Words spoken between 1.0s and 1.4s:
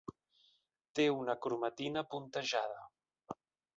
una